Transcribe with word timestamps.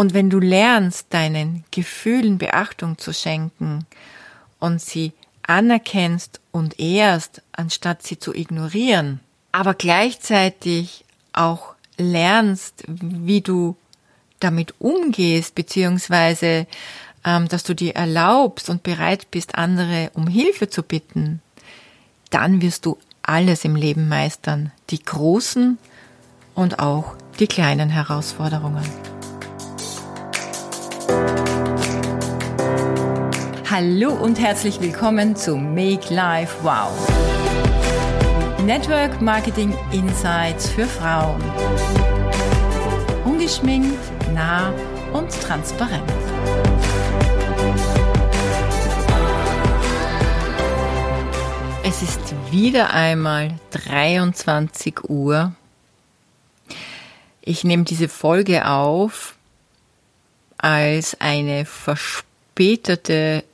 Und 0.00 0.14
wenn 0.14 0.30
du 0.30 0.38
lernst, 0.38 1.08
deinen 1.10 1.62
Gefühlen 1.70 2.38
Beachtung 2.38 2.96
zu 2.96 3.12
schenken 3.12 3.84
und 4.58 4.80
sie 4.80 5.12
anerkennst 5.42 6.40
und 6.52 6.80
ehrst, 6.80 7.42
anstatt 7.52 8.02
sie 8.02 8.18
zu 8.18 8.34
ignorieren, 8.34 9.20
aber 9.52 9.74
gleichzeitig 9.74 11.04
auch 11.34 11.74
lernst, 11.98 12.82
wie 12.86 13.42
du 13.42 13.76
damit 14.38 14.72
umgehst, 14.78 15.54
beziehungsweise 15.54 16.66
ähm, 17.22 17.48
dass 17.48 17.62
du 17.62 17.74
dir 17.74 17.94
erlaubst 17.94 18.70
und 18.70 18.82
bereit 18.82 19.30
bist, 19.30 19.56
andere 19.56 20.10
um 20.14 20.28
Hilfe 20.28 20.70
zu 20.70 20.82
bitten, 20.82 21.42
dann 22.30 22.62
wirst 22.62 22.86
du 22.86 22.96
alles 23.20 23.66
im 23.66 23.76
Leben 23.76 24.08
meistern, 24.08 24.72
die 24.88 25.04
großen 25.04 25.76
und 26.54 26.78
auch 26.78 27.16
die 27.38 27.48
kleinen 27.48 27.90
Herausforderungen. 27.90 29.19
Hallo 33.72 34.10
und 34.14 34.40
herzlich 34.40 34.80
willkommen 34.80 35.36
zu 35.36 35.56
Make 35.56 36.12
Life 36.12 36.56
Wow. 36.64 36.90
Network 38.64 39.22
Marketing 39.22 39.72
Insights 39.92 40.68
für 40.70 40.86
Frauen. 40.86 41.40
Ungeschminkt, 43.24 43.96
nah 44.34 44.74
und 45.12 45.30
transparent. 45.30 46.02
Es 51.84 52.02
ist 52.02 52.34
wieder 52.50 52.92
einmal 52.92 53.54
23 53.70 55.08
Uhr. 55.08 55.54
Ich 57.40 57.62
nehme 57.62 57.84
diese 57.84 58.08
Folge 58.08 58.66
auf 58.66 59.36
als 60.58 61.20
eine 61.20 61.64
verspätete 61.66 63.44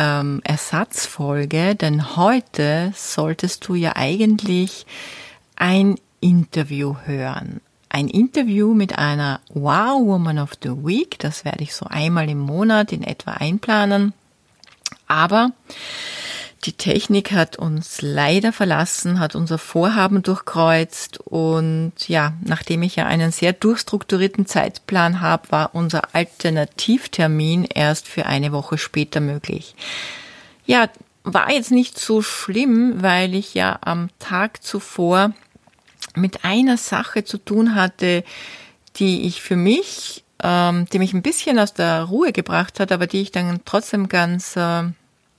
ähm, 0.00 0.40
Ersatzfolge, 0.44 1.74
denn 1.74 2.16
heute 2.16 2.92
solltest 2.96 3.68
du 3.68 3.74
ja 3.74 3.92
eigentlich 3.96 4.86
ein 5.56 5.96
Interview 6.20 6.96
hören. 7.04 7.60
Ein 7.90 8.08
Interview 8.08 8.72
mit 8.72 8.98
einer 8.98 9.40
Wow 9.52 10.06
Woman 10.06 10.38
of 10.38 10.52
the 10.62 10.70
Week, 10.70 11.18
das 11.18 11.44
werde 11.44 11.62
ich 11.62 11.74
so 11.74 11.84
einmal 11.86 12.30
im 12.30 12.38
Monat 12.38 12.92
in 12.92 13.02
etwa 13.02 13.32
einplanen. 13.32 14.14
Aber 15.06 15.50
die 16.64 16.74
Technik 16.74 17.32
hat 17.32 17.56
uns 17.56 18.02
leider 18.02 18.52
verlassen, 18.52 19.18
hat 19.18 19.34
unser 19.34 19.56
Vorhaben 19.56 20.22
durchkreuzt 20.22 21.18
und 21.18 21.92
ja, 22.06 22.34
nachdem 22.42 22.82
ich 22.82 22.96
ja 22.96 23.06
einen 23.06 23.32
sehr 23.32 23.54
durchstrukturierten 23.54 24.44
Zeitplan 24.44 25.22
habe, 25.22 25.50
war 25.50 25.74
unser 25.74 26.14
Alternativtermin 26.14 27.64
erst 27.64 28.08
für 28.08 28.26
eine 28.26 28.52
Woche 28.52 28.76
später 28.76 29.20
möglich. 29.20 29.74
Ja, 30.66 30.88
war 31.24 31.50
jetzt 31.50 31.70
nicht 31.70 31.98
so 31.98 32.20
schlimm, 32.20 33.02
weil 33.02 33.34
ich 33.34 33.54
ja 33.54 33.78
am 33.80 34.10
Tag 34.18 34.62
zuvor 34.62 35.32
mit 36.14 36.44
einer 36.44 36.76
Sache 36.76 37.24
zu 37.24 37.38
tun 37.38 37.74
hatte, 37.74 38.22
die 38.96 39.22
ich 39.22 39.40
für 39.40 39.56
mich, 39.56 40.24
ähm, 40.42 40.86
die 40.92 40.98
mich 40.98 41.14
ein 41.14 41.22
bisschen 41.22 41.58
aus 41.58 41.72
der 41.72 42.04
Ruhe 42.04 42.32
gebracht 42.32 42.80
hat, 42.80 42.92
aber 42.92 43.06
die 43.06 43.22
ich 43.22 43.32
dann 43.32 43.60
trotzdem 43.64 44.08
ganz 44.08 44.56
äh, 44.56 44.84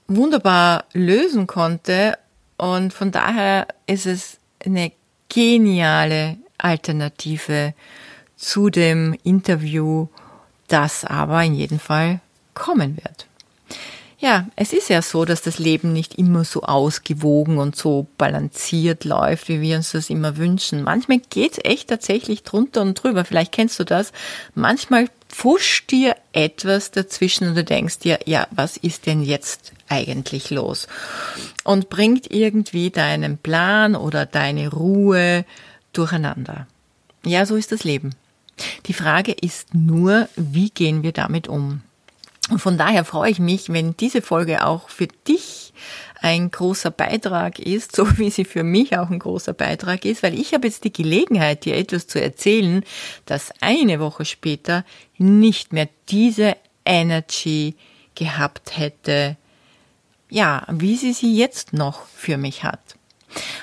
wunderbar 0.08 0.84
lösen 0.92 1.46
konnte. 1.46 2.18
Und 2.56 2.92
von 2.92 3.10
daher 3.10 3.66
ist 3.86 4.06
es 4.06 4.38
eine 4.64 4.92
geniale 5.28 6.36
Alternative 6.58 7.74
zu 8.36 8.70
dem 8.70 9.16
Interview, 9.22 10.08
das 10.68 11.04
aber 11.04 11.42
in 11.42 11.54
jedem 11.54 11.78
Fall 11.78 12.20
kommen 12.54 12.96
wird. 12.96 13.26
Ja, 14.22 14.46
es 14.54 14.72
ist 14.72 14.88
ja 14.88 15.02
so, 15.02 15.24
dass 15.24 15.42
das 15.42 15.58
Leben 15.58 15.92
nicht 15.92 16.14
immer 16.14 16.44
so 16.44 16.62
ausgewogen 16.62 17.58
und 17.58 17.74
so 17.74 18.06
balanciert 18.18 19.04
läuft, 19.04 19.48
wie 19.48 19.60
wir 19.60 19.74
uns 19.74 19.90
das 19.90 20.10
immer 20.10 20.36
wünschen. 20.36 20.84
Manchmal 20.84 21.18
geht's 21.18 21.58
echt 21.64 21.88
tatsächlich 21.88 22.44
drunter 22.44 22.82
und 22.82 22.94
drüber. 22.94 23.24
Vielleicht 23.24 23.50
kennst 23.50 23.80
du 23.80 23.84
das. 23.84 24.12
Manchmal 24.54 25.08
pfuscht 25.28 25.90
dir 25.90 26.14
etwas 26.32 26.92
dazwischen 26.92 27.48
und 27.48 27.56
du 27.56 27.64
denkst 27.64 27.98
dir, 27.98 28.20
ja, 28.24 28.46
was 28.52 28.76
ist 28.76 29.06
denn 29.06 29.24
jetzt 29.24 29.72
eigentlich 29.88 30.50
los? 30.50 30.86
Und 31.64 31.90
bringt 31.90 32.30
irgendwie 32.30 32.90
deinen 32.90 33.38
Plan 33.38 33.96
oder 33.96 34.24
deine 34.24 34.68
Ruhe 34.68 35.44
durcheinander. 35.92 36.68
Ja, 37.24 37.44
so 37.44 37.56
ist 37.56 37.72
das 37.72 37.82
Leben. 37.82 38.14
Die 38.86 38.94
Frage 38.94 39.32
ist 39.32 39.74
nur, 39.74 40.28
wie 40.36 40.70
gehen 40.70 41.02
wir 41.02 41.10
damit 41.10 41.48
um? 41.48 41.82
Und 42.50 42.58
von 42.58 42.76
daher 42.76 43.04
freue 43.04 43.30
ich 43.30 43.38
mich, 43.38 43.72
wenn 43.72 43.96
diese 43.96 44.20
Folge 44.20 44.66
auch 44.66 44.88
für 44.88 45.06
dich 45.06 45.72
ein 46.20 46.50
großer 46.50 46.90
Beitrag 46.90 47.58
ist, 47.58 47.94
so 47.96 48.18
wie 48.18 48.30
sie 48.30 48.44
für 48.44 48.62
mich 48.62 48.96
auch 48.98 49.10
ein 49.10 49.18
großer 49.18 49.52
Beitrag 49.52 50.04
ist, 50.04 50.22
weil 50.22 50.38
ich 50.38 50.54
habe 50.54 50.66
jetzt 50.66 50.84
die 50.84 50.92
Gelegenheit, 50.92 51.64
dir 51.64 51.76
etwas 51.76 52.06
zu 52.06 52.20
erzählen, 52.20 52.84
das 53.26 53.52
eine 53.60 54.00
Woche 54.00 54.24
später 54.24 54.84
nicht 55.18 55.72
mehr 55.72 55.88
diese 56.08 56.56
Energy 56.84 57.74
gehabt 58.14 58.76
hätte, 58.76 59.36
ja, 60.28 60.66
wie 60.70 60.96
sie 60.96 61.12
sie 61.12 61.36
jetzt 61.36 61.72
noch 61.72 62.06
für 62.06 62.36
mich 62.36 62.64
hat. 62.64 62.96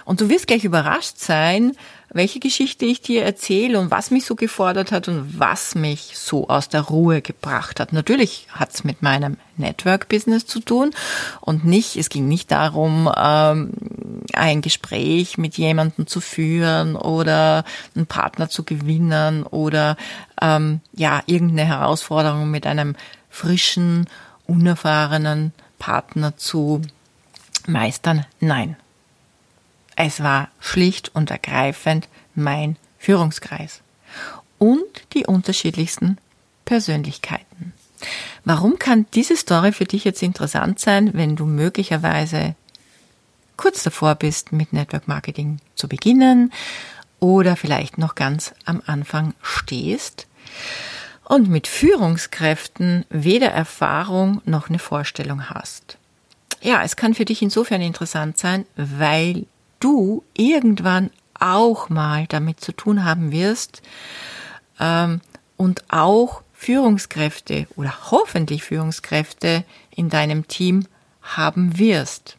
Und 0.05 0.21
du 0.21 0.29
wirst 0.29 0.47
gleich 0.47 0.63
überrascht 0.63 1.17
sein, 1.17 1.75
welche 2.11 2.39
Geschichte 2.39 2.85
ich 2.85 3.01
dir 3.01 3.23
erzähle 3.23 3.79
und 3.79 3.91
was 3.91 4.11
mich 4.11 4.25
so 4.25 4.35
gefordert 4.35 4.91
hat 4.91 5.07
und 5.07 5.39
was 5.39 5.75
mich 5.75 6.13
so 6.15 6.47
aus 6.47 6.69
der 6.69 6.81
Ruhe 6.81 7.21
gebracht 7.21 7.79
hat. 7.79 7.93
Natürlich 7.93 8.47
hat 8.51 8.73
es 8.73 8.83
mit 8.83 9.01
meinem 9.01 9.37
Network-Business 9.57 10.45
zu 10.45 10.59
tun 10.59 10.91
und 11.41 11.65
nicht, 11.65 11.97
es 11.97 12.09
ging 12.09 12.27
nicht 12.27 12.51
darum, 12.51 13.11
ähm, 13.15 13.71
ein 14.33 14.61
Gespräch 14.61 15.37
mit 15.37 15.57
jemandem 15.57 16.07
zu 16.07 16.21
führen 16.21 16.95
oder 16.95 17.63
einen 17.95 18.07
Partner 18.07 18.49
zu 18.49 18.63
gewinnen 18.63 19.43
oder 19.43 19.97
ähm, 20.41 20.81
ja, 20.93 21.21
irgendeine 21.25 21.67
Herausforderung 21.67 22.49
mit 22.49 22.65
einem 22.65 22.95
frischen, 23.29 24.07
unerfahrenen 24.47 25.53
Partner 25.77 26.35
zu 26.37 26.81
meistern. 27.67 28.25
Nein, 28.39 28.75
es 30.01 30.23
war 30.23 30.47
schlicht 30.61 31.13
und 31.13 31.29
ergreifend 31.29 32.07
mein 32.33 32.77
Führungskreis 32.99 33.81
und 34.57 34.85
die 35.13 35.25
unterschiedlichsten 35.25 36.17
Persönlichkeiten. 36.63 37.73
Warum 38.45 38.79
kann 38.79 39.07
diese 39.13 39.35
Story 39.35 39.73
für 39.73 39.83
dich 39.83 40.05
jetzt 40.05 40.23
interessant 40.23 40.79
sein, 40.79 41.11
wenn 41.15 41.35
du 41.35 41.45
möglicherweise 41.45 42.55
kurz 43.57 43.83
davor 43.83 44.15
bist, 44.15 44.53
mit 44.53 44.71
Network 44.71 45.09
Marketing 45.09 45.59
zu 45.75 45.89
beginnen 45.89 46.53
oder 47.19 47.57
vielleicht 47.57 47.97
noch 47.97 48.15
ganz 48.15 48.53
am 48.63 48.81
Anfang 48.85 49.33
stehst 49.41 50.27
und 51.25 51.49
mit 51.49 51.67
Führungskräften 51.67 53.05
weder 53.09 53.49
Erfahrung 53.49 54.41
noch 54.45 54.69
eine 54.69 54.79
Vorstellung 54.79 55.49
hast? 55.49 55.97
Ja, 56.61 56.83
es 56.83 56.95
kann 56.95 57.13
für 57.13 57.25
dich 57.25 57.41
insofern 57.41 57.81
interessant 57.81 58.37
sein, 58.37 58.65
weil 58.77 59.45
du 59.79 60.23
irgendwann 60.35 61.11
auch 61.39 61.89
mal 61.89 62.25
damit 62.27 62.59
zu 62.59 62.71
tun 62.71 63.05
haben 63.05 63.31
wirst 63.31 63.81
ähm, 64.79 65.21
und 65.57 65.83
auch 65.89 66.41
Führungskräfte 66.53 67.67
oder 67.75 68.11
hoffentlich 68.11 68.63
Führungskräfte 68.63 69.63
in 69.95 70.09
deinem 70.09 70.47
Team 70.47 70.85
haben 71.21 71.79
wirst. 71.79 72.37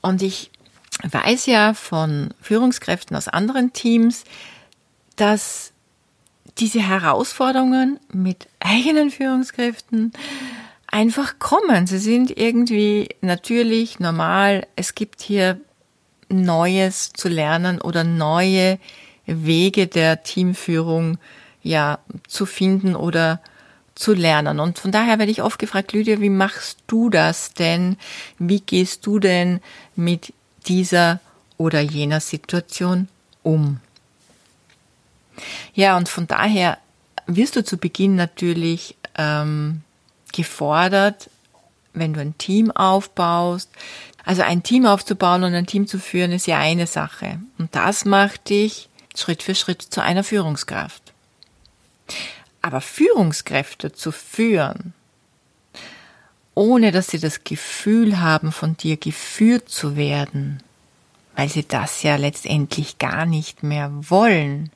Und 0.00 0.22
ich 0.22 0.50
weiß 1.02 1.46
ja 1.46 1.74
von 1.74 2.32
Führungskräften 2.40 3.16
aus 3.16 3.28
anderen 3.28 3.72
Teams, 3.72 4.24
dass 5.16 5.72
diese 6.58 6.80
Herausforderungen 6.80 7.98
mit 8.12 8.48
eigenen 8.60 9.10
Führungskräften 9.10 10.12
einfach 10.86 11.38
kommen. 11.38 11.86
Sie 11.86 11.98
sind 11.98 12.36
irgendwie 12.36 13.08
natürlich, 13.20 13.98
normal. 13.98 14.66
Es 14.76 14.94
gibt 14.94 15.20
hier 15.20 15.60
Neues 16.28 17.12
zu 17.12 17.28
lernen 17.28 17.80
oder 17.80 18.04
neue 18.04 18.78
Wege 19.26 19.86
der 19.86 20.22
Teamführung 20.22 21.18
ja 21.62 21.98
zu 22.28 22.46
finden 22.46 22.94
oder 22.96 23.40
zu 23.94 24.12
lernen. 24.12 24.60
Und 24.60 24.78
von 24.78 24.92
daher 24.92 25.18
werde 25.18 25.32
ich 25.32 25.42
oft 25.42 25.58
gefragt, 25.58 25.92
Lydia, 25.92 26.20
wie 26.20 26.30
machst 26.30 26.78
du 26.86 27.10
das 27.10 27.54
denn? 27.54 27.96
Wie 28.38 28.60
gehst 28.60 29.06
du 29.06 29.18
denn 29.18 29.60
mit 29.96 30.32
dieser 30.66 31.20
oder 31.56 31.80
jener 31.80 32.20
Situation 32.20 33.08
um? 33.42 33.80
Ja, 35.74 35.96
und 35.96 36.08
von 36.08 36.26
daher 36.26 36.78
wirst 37.26 37.56
du 37.56 37.64
zu 37.64 37.78
Beginn 37.78 38.14
natürlich 38.16 38.96
ähm, 39.16 39.82
gefordert, 40.32 41.30
wenn 41.94 42.12
du 42.12 42.20
ein 42.20 42.36
Team 42.38 42.70
aufbaust, 42.70 43.70
also 44.26 44.42
ein 44.42 44.64
Team 44.64 44.86
aufzubauen 44.86 45.44
und 45.44 45.54
ein 45.54 45.66
Team 45.66 45.86
zu 45.86 46.00
führen 46.00 46.32
ist 46.32 46.48
ja 46.48 46.58
eine 46.58 46.88
Sache. 46.88 47.40
Und 47.58 47.74
das 47.76 48.04
macht 48.04 48.50
dich 48.50 48.88
Schritt 49.14 49.42
für 49.42 49.54
Schritt 49.54 49.80
zu 49.80 50.02
einer 50.02 50.24
Führungskraft. 50.24 51.14
Aber 52.60 52.80
Führungskräfte 52.80 53.92
zu 53.92 54.10
führen, 54.10 54.94
ohne 56.54 56.90
dass 56.90 57.06
sie 57.06 57.20
das 57.20 57.44
Gefühl 57.44 58.18
haben, 58.18 58.50
von 58.50 58.76
dir 58.76 58.96
geführt 58.96 59.68
zu 59.68 59.96
werden, 59.96 60.60
weil 61.36 61.48
sie 61.48 61.66
das 61.66 62.02
ja 62.02 62.16
letztendlich 62.16 62.98
gar 62.98 63.26
nicht 63.26 63.62
mehr 63.62 63.92
wollen. 64.10 64.72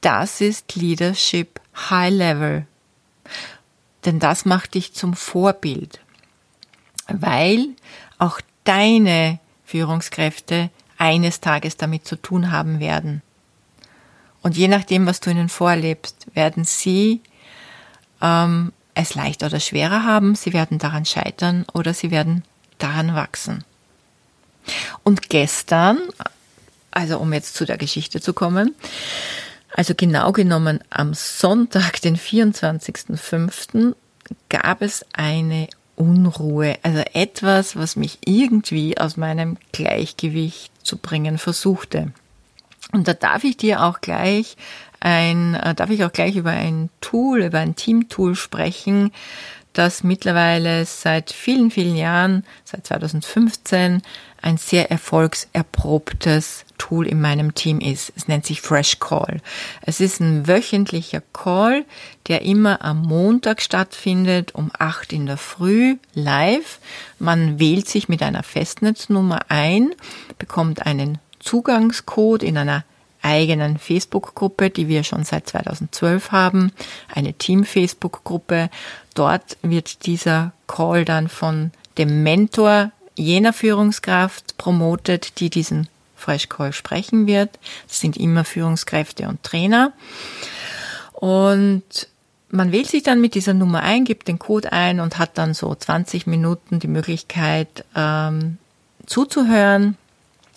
Das 0.00 0.40
ist 0.40 0.74
Leadership 0.74 1.60
High 1.90 2.12
Level. 2.12 2.66
Denn 4.04 4.18
das 4.18 4.44
macht 4.44 4.74
dich 4.74 4.94
zum 4.94 5.14
Vorbild, 5.14 6.00
weil 7.06 7.68
auch 8.22 8.40
deine 8.62 9.40
Führungskräfte 9.64 10.70
eines 10.96 11.40
Tages 11.40 11.76
damit 11.76 12.06
zu 12.06 12.14
tun 12.14 12.52
haben 12.52 12.78
werden. 12.78 13.20
Und 14.42 14.56
je 14.56 14.68
nachdem, 14.68 15.06
was 15.06 15.18
du 15.18 15.30
ihnen 15.30 15.48
vorlebst, 15.48 16.28
werden 16.32 16.64
sie 16.64 17.20
ähm, 18.20 18.72
es 18.94 19.16
leichter 19.16 19.46
oder 19.46 19.58
schwerer 19.58 20.04
haben, 20.04 20.36
sie 20.36 20.52
werden 20.52 20.78
daran 20.78 21.04
scheitern 21.04 21.64
oder 21.72 21.94
sie 21.94 22.12
werden 22.12 22.44
daran 22.78 23.16
wachsen. 23.16 23.64
Und 25.02 25.28
gestern, 25.28 25.98
also 26.92 27.18
um 27.18 27.32
jetzt 27.32 27.54
zu 27.54 27.64
der 27.64 27.76
Geschichte 27.76 28.20
zu 28.20 28.32
kommen, 28.32 28.76
also 29.74 29.94
genau 29.96 30.30
genommen 30.30 30.78
am 30.90 31.14
Sonntag, 31.14 32.00
den 32.02 32.16
24.05., 32.16 33.96
gab 34.48 34.80
es 34.80 35.04
eine 35.12 35.68
Unruhe, 36.02 36.76
also 36.82 37.02
etwas, 37.12 37.76
was 37.76 37.94
mich 37.94 38.18
irgendwie 38.24 38.98
aus 38.98 39.16
meinem 39.16 39.56
Gleichgewicht 39.70 40.72
zu 40.82 40.96
bringen 40.96 41.38
versuchte. 41.38 42.12
Und 42.92 43.06
da 43.06 43.14
darf 43.14 43.44
ich 43.44 43.56
dir 43.56 43.84
auch 43.84 44.00
gleich 44.00 44.56
ein, 44.98 45.54
äh, 45.54 45.74
darf 45.74 45.90
ich 45.90 46.04
auch 46.04 46.12
gleich 46.12 46.34
über 46.34 46.50
ein 46.50 46.90
Tool, 47.00 47.42
über 47.42 47.60
ein 47.60 47.76
Team-Tool 47.76 48.34
sprechen, 48.34 49.12
das 49.72 50.04
mittlerweile 50.04 50.84
seit 50.84 51.32
vielen, 51.32 51.70
vielen 51.70 51.96
Jahren, 51.96 52.44
seit 52.64 52.86
2015, 52.86 54.02
ein 54.40 54.56
sehr 54.56 54.90
erfolgserprobtes 54.90 56.64
Tool 56.76 57.06
in 57.06 57.20
meinem 57.20 57.54
Team 57.54 57.78
ist. 57.78 58.12
Es 58.16 58.26
nennt 58.26 58.44
sich 58.44 58.60
Fresh 58.60 58.98
Call. 58.98 59.40
Es 59.82 60.00
ist 60.00 60.20
ein 60.20 60.48
wöchentlicher 60.48 61.22
Call, 61.32 61.84
der 62.26 62.42
immer 62.42 62.84
am 62.84 63.02
Montag 63.02 63.62
stattfindet, 63.62 64.54
um 64.54 64.70
acht 64.78 65.12
in 65.12 65.26
der 65.26 65.36
Früh, 65.36 65.96
live. 66.14 66.80
Man 67.18 67.60
wählt 67.60 67.88
sich 67.88 68.08
mit 68.08 68.22
einer 68.22 68.42
Festnetznummer 68.42 69.42
ein, 69.48 69.94
bekommt 70.38 70.86
einen 70.86 71.18
Zugangscode 71.38 72.42
in 72.42 72.58
einer 72.58 72.84
eigenen 73.22 73.78
Facebook-Gruppe, 73.78 74.70
die 74.70 74.88
wir 74.88 75.04
schon 75.04 75.24
seit 75.24 75.48
2012 75.48 76.32
haben, 76.32 76.72
eine 77.12 77.32
Team-Facebook-Gruppe. 77.32 78.68
Dort 79.14 79.56
wird 79.62 80.06
dieser 80.06 80.52
Call 80.66 81.04
dann 81.04 81.28
von 81.28 81.72
dem 81.98 82.22
Mentor 82.22 82.92
jener 83.14 83.52
Führungskraft 83.52 84.56
promotet, 84.56 85.38
die 85.40 85.50
diesen 85.50 85.88
Fresh 86.16 86.48
Call 86.48 86.72
sprechen 86.72 87.26
wird. 87.26 87.58
Das 87.88 88.00
sind 88.00 88.16
immer 88.16 88.44
Führungskräfte 88.44 89.28
und 89.28 89.42
Trainer. 89.42 89.92
Und 91.12 92.08
man 92.50 92.72
wählt 92.72 92.88
sich 92.88 93.02
dann 93.02 93.20
mit 93.20 93.34
dieser 93.34 93.54
Nummer 93.54 93.82
ein, 93.82 94.04
gibt 94.04 94.28
den 94.28 94.38
Code 94.38 94.72
ein 94.72 95.00
und 95.00 95.18
hat 95.18 95.38
dann 95.38 95.54
so 95.54 95.74
20 95.74 96.26
Minuten 96.26 96.80
die 96.80 96.88
Möglichkeit 96.88 97.84
ähm, 97.94 98.58
zuzuhören 99.06 99.96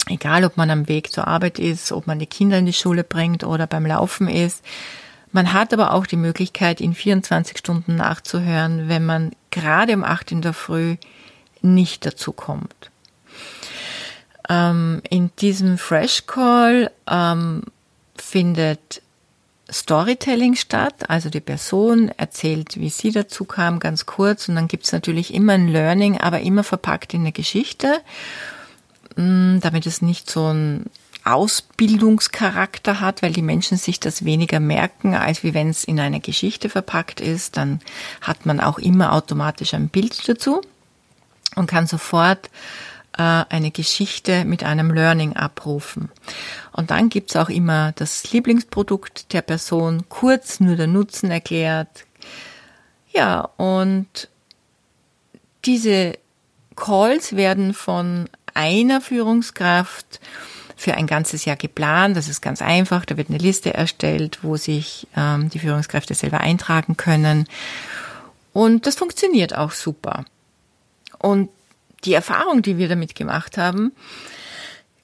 egal 0.07 0.43
ob 0.45 0.57
man 0.57 0.69
am 0.69 0.87
Weg 0.87 1.11
zur 1.11 1.27
Arbeit 1.27 1.59
ist, 1.59 1.91
ob 1.91 2.07
man 2.07 2.19
die 2.19 2.25
Kinder 2.25 2.57
in 2.57 2.65
die 2.65 2.73
Schule 2.73 3.03
bringt 3.03 3.43
oder 3.43 3.67
beim 3.67 3.85
Laufen 3.85 4.27
ist. 4.27 4.63
Man 5.35 5.51
hat 5.51 5.73
aber 5.73 5.91
auch 5.91 6.07
die 6.07 6.15
Möglichkeit, 6.15 6.79
in 6.79 6.93
24 6.93 7.57
Stunden 7.57 7.97
nachzuhören, 7.97 8.87
wenn 8.87 9.05
man 9.05 9.33
gerade 9.51 9.93
um 9.93 10.05
8 10.05 10.31
in 10.31 10.41
der 10.41 10.53
Früh 10.53 10.95
nicht 11.61 12.05
dazu 12.05 12.31
kommt. 12.31 12.89
Ähm, 14.47 15.01
in 15.09 15.31
diesem 15.39 15.77
Fresh 15.77 16.25
Call 16.25 16.89
ähm, 17.05 17.63
findet 18.15 19.01
Storytelling 19.69 20.55
statt, 20.55 21.09
also 21.09 21.29
die 21.29 21.41
Person 21.41 22.13
erzählt, 22.15 22.79
wie 22.79 22.87
sie 22.87 23.11
dazu 23.11 23.43
kam, 23.43 23.79
ganz 23.79 24.05
kurz, 24.05 24.47
und 24.47 24.55
dann 24.55 24.69
gibt's 24.69 24.93
natürlich 24.93 25.33
immer 25.33 25.51
ein 25.51 25.67
Learning, 25.67 26.17
aber 26.17 26.39
immer 26.39 26.63
verpackt 26.63 27.13
in 27.13 27.23
eine 27.23 27.33
Geschichte. 27.33 27.99
Mm, 29.17 29.59
damit 29.59 29.85
es 29.85 30.01
nicht 30.01 30.29
so 30.29 30.47
ein 30.47 30.85
Ausbildungscharakter 31.25 33.01
hat, 33.01 33.23
weil 33.23 33.33
die 33.33 33.41
Menschen 33.41 33.77
sich 33.77 33.99
das 33.99 34.25
weniger 34.25 34.59
merken, 34.59 35.15
als 35.15 35.43
wie 35.43 35.55
wenn 35.55 35.69
es 35.69 35.83
in 35.83 35.99
eine 35.99 36.19
Geschichte 36.19 36.69
verpackt 36.69 37.19
ist. 37.19 37.57
Dann 37.57 37.81
hat 38.21 38.45
man 38.45 38.59
auch 38.59 38.77
immer 38.77 39.11
automatisch 39.13 39.73
ein 39.73 39.89
Bild 39.89 40.29
dazu 40.29 40.61
und 41.55 41.67
kann 41.67 41.87
sofort 41.87 42.49
äh, 43.17 43.43
eine 43.49 43.71
Geschichte 43.71 44.45
mit 44.45 44.63
einem 44.63 44.91
Learning 44.91 45.35
abrufen. 45.35 46.09
Und 46.71 46.91
dann 46.91 47.09
gibt's 47.09 47.35
auch 47.35 47.49
immer 47.49 47.91
das 47.93 48.31
Lieblingsprodukt 48.31 49.33
der 49.33 49.41
Person, 49.41 50.03
kurz 50.09 50.59
nur 50.59 50.75
der 50.75 50.87
Nutzen 50.87 51.31
erklärt. 51.31 52.05
Ja, 53.11 53.49
und 53.57 54.29
diese 55.65 56.19
Calls 56.75 57.35
werden 57.35 57.73
von 57.73 58.29
einer 58.53 59.01
Führungskraft 59.01 60.19
für 60.75 60.95
ein 60.95 61.07
ganzes 61.07 61.45
Jahr 61.45 61.55
geplant. 61.55 62.17
Das 62.17 62.27
ist 62.27 62.41
ganz 62.41 62.61
einfach. 62.61 63.05
Da 63.05 63.17
wird 63.17 63.29
eine 63.29 63.37
Liste 63.37 63.73
erstellt, 63.73 64.39
wo 64.41 64.57
sich 64.57 65.07
ähm, 65.15 65.49
die 65.49 65.59
Führungskräfte 65.59 66.13
selber 66.13 66.41
eintragen 66.41 66.97
können. 66.97 67.47
Und 68.53 68.85
das 68.85 68.95
funktioniert 68.95 69.55
auch 69.55 69.71
super. 69.71 70.25
Und 71.19 71.49
die 72.03 72.13
Erfahrung, 72.13 72.61
die 72.61 72.77
wir 72.77 72.87
damit 72.87 73.15
gemacht 73.15 73.57
haben, 73.57 73.91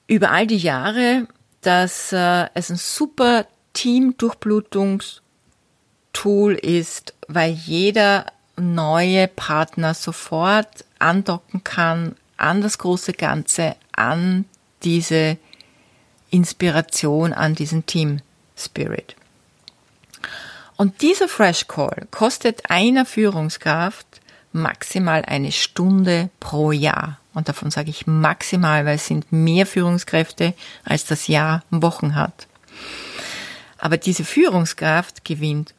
über 0.08 0.32
all 0.32 0.48
die 0.48 0.58
Jahre, 0.58 1.28
dass 1.62 2.12
äh, 2.12 2.48
es 2.54 2.70
ein 2.70 2.78
super 2.78 3.46
Team-Durchblutungstool 3.74 6.56
ist, 6.56 7.14
weil 7.28 7.52
jeder 7.52 8.26
neue 8.58 9.28
Partner 9.28 9.94
sofort 9.94 10.86
andocken 11.00 11.64
kann 11.64 12.16
an 12.38 12.62
das 12.62 12.78
große 12.78 13.14
Ganze, 13.14 13.76
an 13.94 14.46
diese 14.84 15.38
Inspiration, 16.32 17.34
an 17.34 17.54
diesen 17.56 17.86
Team 17.86 18.22
Spirit. 18.58 19.16
Und 20.78 21.02
dieser 21.02 21.28
Fresh 21.28 21.68
Call 21.68 22.08
kostet 22.10 22.70
einer 22.72 23.06
Führungskraft 23.06 24.08
maximal 24.52 25.24
eine 25.26 25.52
Stunde 25.52 26.30
pro 26.40 26.72
Jahr. 26.72 27.20
Und 27.34 27.48
davon 27.48 27.70
sage 27.70 27.92
ich 27.92 28.08
maximal, 28.08 28.86
weil 28.86 28.96
es 28.96 29.06
sind 29.06 29.32
mehr 29.32 29.66
Führungskräfte, 29.66 30.54
als 30.84 31.06
das 31.06 31.28
Jahr 31.28 31.64
Wochen 31.70 32.16
hat. 32.16 32.48
Aber 33.78 33.98
diese 33.98 34.26
Führungskraft 34.26 35.24
gewinnt 35.24 35.74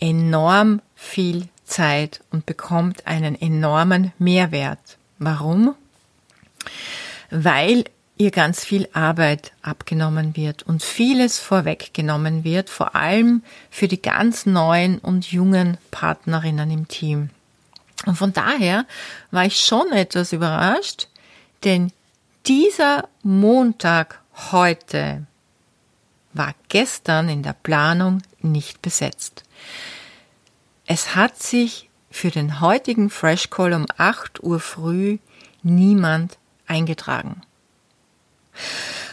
enorm 0.00 0.82
viel 0.96 1.48
Zeit 1.64 2.20
und 2.30 2.44
bekommt 2.44 3.06
einen 3.06 3.40
enormen 3.40 4.12
Mehrwert. 4.18 4.98
Warum? 5.18 5.74
weil 7.30 7.84
ihr 8.20 8.30
ganz 8.30 8.66
viel 8.66 8.86
Arbeit 8.92 9.52
abgenommen 9.62 10.36
wird 10.36 10.62
und 10.62 10.82
vieles 10.82 11.38
vorweggenommen 11.38 12.44
wird, 12.44 12.68
vor 12.68 12.94
allem 12.94 13.42
für 13.70 13.88
die 13.88 14.00
ganz 14.00 14.44
neuen 14.44 14.98
und 14.98 15.32
jungen 15.32 15.78
Partnerinnen 15.90 16.70
im 16.70 16.86
Team. 16.86 17.30
Und 18.04 18.16
von 18.16 18.34
daher 18.34 18.84
war 19.30 19.46
ich 19.46 19.60
schon 19.60 19.90
etwas 19.92 20.34
überrascht, 20.34 21.08
denn 21.64 21.92
dieser 22.46 23.08
Montag 23.22 24.20
heute 24.52 25.26
war 26.34 26.54
gestern 26.68 27.30
in 27.30 27.42
der 27.42 27.54
Planung 27.54 28.22
nicht 28.42 28.82
besetzt. 28.82 29.44
Es 30.84 31.14
hat 31.14 31.42
sich 31.42 31.88
für 32.10 32.30
den 32.30 32.60
heutigen 32.60 33.08
Fresh 33.08 33.48
Call 33.48 33.72
um 33.72 33.86
8 33.96 34.42
Uhr 34.42 34.60
früh 34.60 35.16
niemand 35.62 36.36
eingetragen. 36.66 37.40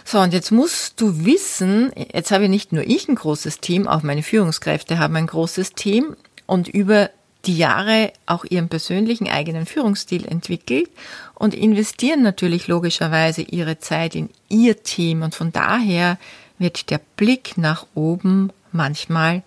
So, 0.06 0.20
und 0.20 0.34
jetzt 0.34 0.52
musst 0.52 1.02
du 1.02 1.26
wissen, 1.26 1.92
jetzt 2.14 2.32
habe 2.32 2.48
nicht 2.48 2.72
nur 2.72 2.84
ich 2.84 3.08
ein 3.08 3.16
großes 3.16 3.60
Team, 3.60 3.88
auch 3.88 4.04
meine 4.04 4.24
Führungskräfte 4.24 5.00
haben 5.00 5.16
ein 5.16 5.28
großes 5.28 5.74
Team 5.74 6.16
und 6.46 6.68
über 6.68 7.10
die 7.46 7.58
Jahre 7.58 8.12
auch 8.26 8.46
ihren 8.46 8.70
persönlichen 8.70 9.28
eigenen 9.28 9.66
Führungsstil 9.66 10.26
entwickelt 10.26 10.90
und 11.36 11.54
investieren 11.54 12.22
natürlich 12.22 12.68
logischerweise 12.68 13.42
ihre 13.42 13.80
Zeit 13.80 14.16
in 14.16 14.30
ihr 14.50 14.84
Team 14.84 15.22
und 15.22 15.36
von 15.36 15.52
daher 15.52 16.18
wird 16.58 16.90
der 16.90 17.00
Blick 17.16 17.58
nach 17.58 17.86
oben 17.94 18.52
manchmal 18.72 19.44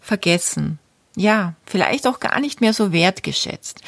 vergessen. 0.00 0.78
Ja, 1.16 1.54
vielleicht 1.64 2.06
auch 2.06 2.20
gar 2.20 2.40
nicht 2.40 2.60
mehr 2.60 2.72
so 2.72 2.92
wertgeschätzt. 2.92 3.80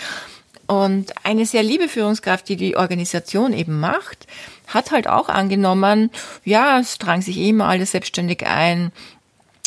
Und 0.67 1.15
eine 1.25 1.47
sehr 1.47 1.63
liebe 1.63 1.89
Führungskraft, 1.89 2.49
die 2.49 2.57
die 2.57 2.77
Organisation 2.77 3.53
eben 3.53 3.79
macht, 3.79 4.27
hat 4.67 4.91
halt 4.91 5.09
auch 5.09 5.29
angenommen, 5.29 6.11
ja, 6.45 6.79
es 6.79 6.99
tragen 6.99 7.23
sich 7.23 7.39
eh 7.39 7.51
immer 7.51 7.69
alle 7.69 7.87
selbstständig 7.87 8.47
ein. 8.47 8.93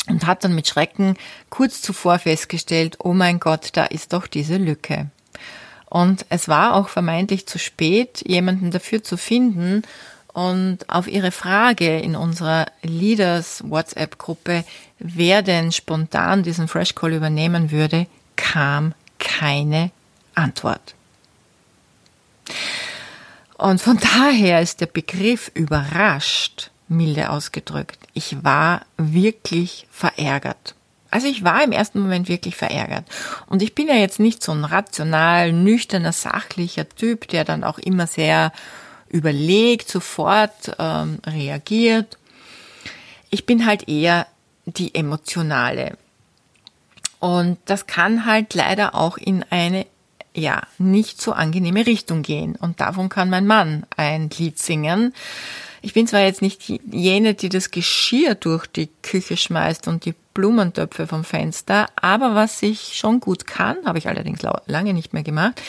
und 0.08 0.26
hat 0.26 0.44
dann 0.44 0.54
mit 0.54 0.66
Schrecken 0.66 1.16
kurz 1.50 1.82
zuvor 1.82 2.18
festgestellt, 2.18 2.96
oh 3.00 3.12
mein 3.12 3.38
Gott, 3.38 3.70
da 3.74 3.84
ist 3.84 4.12
doch 4.12 4.26
diese 4.26 4.56
Lücke. 4.56 5.10
Und 5.90 6.24
es 6.30 6.48
war 6.48 6.74
auch 6.74 6.88
vermeintlich 6.88 7.46
zu 7.46 7.58
spät, 7.58 8.22
jemanden 8.26 8.70
dafür 8.70 9.02
zu 9.02 9.16
finden. 9.16 9.82
Und 10.32 10.88
auf 10.88 11.08
ihre 11.08 11.32
Frage 11.32 11.98
in 11.98 12.14
unserer 12.14 12.66
Leaders 12.82 13.62
WhatsApp-Gruppe, 13.68 14.64
wer 15.00 15.42
denn 15.42 15.72
spontan 15.72 16.44
diesen 16.44 16.68
Fresh 16.68 16.94
Call 16.94 17.12
übernehmen 17.12 17.72
würde, 17.72 18.06
kam 18.36 18.94
keine 19.18 19.90
Antwort. 20.34 20.94
Und 23.60 23.80
von 23.80 23.98
daher 24.16 24.62
ist 24.62 24.80
der 24.80 24.86
Begriff 24.86 25.50
überrascht, 25.54 26.70
milde 26.88 27.30
ausgedrückt. 27.30 27.98
Ich 28.14 28.42
war 28.42 28.82
wirklich 28.96 29.86
verärgert. 29.90 30.74
Also 31.10 31.26
ich 31.26 31.44
war 31.44 31.62
im 31.62 31.72
ersten 31.72 32.00
Moment 32.00 32.28
wirklich 32.28 32.56
verärgert. 32.56 33.04
Und 33.48 33.62
ich 33.62 33.74
bin 33.74 33.88
ja 33.88 33.96
jetzt 33.96 34.20
nicht 34.20 34.42
so 34.42 34.52
ein 34.52 34.64
rational, 34.64 35.52
nüchterner, 35.52 36.12
sachlicher 36.12 36.88
Typ, 36.88 37.28
der 37.28 37.44
dann 37.44 37.64
auch 37.64 37.78
immer 37.78 38.06
sehr 38.06 38.52
überlegt, 39.08 39.90
sofort 39.90 40.72
ähm, 40.78 41.18
reagiert. 41.26 42.16
Ich 43.28 43.44
bin 43.44 43.66
halt 43.66 43.88
eher 43.88 44.26
die 44.66 44.94
emotionale. 44.94 45.98
Und 47.18 47.58
das 47.66 47.86
kann 47.86 48.24
halt 48.24 48.54
leider 48.54 48.94
auch 48.94 49.18
in 49.18 49.44
eine 49.50 49.84
ja 50.34 50.62
nicht 50.78 51.20
so 51.20 51.32
angenehme 51.32 51.86
Richtung 51.86 52.22
gehen. 52.22 52.56
Und 52.56 52.80
davon 52.80 53.08
kann 53.08 53.30
mein 53.30 53.46
Mann 53.46 53.84
ein 53.96 54.30
Lied 54.30 54.58
singen. 54.58 55.14
Ich 55.82 55.94
bin 55.94 56.06
zwar 56.06 56.20
jetzt 56.20 56.42
nicht 56.42 56.62
jene, 56.92 57.34
die 57.34 57.48
das 57.48 57.70
Geschirr 57.70 58.34
durch 58.34 58.66
die 58.66 58.90
Küche 59.02 59.36
schmeißt 59.36 59.88
und 59.88 60.04
die 60.04 60.14
Blumentöpfe 60.34 61.06
vom 61.06 61.24
Fenster, 61.24 61.88
aber 61.96 62.34
was 62.34 62.62
ich 62.62 62.96
schon 62.96 63.20
gut 63.20 63.46
kann, 63.46 63.78
habe 63.84 63.98
ich 63.98 64.08
allerdings 64.08 64.40
lange 64.66 64.94
nicht 64.94 65.12
mehr 65.12 65.22
gemacht, 65.22 65.60